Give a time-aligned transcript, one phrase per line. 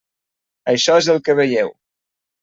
[0.71, 1.69] Això és el que veieu.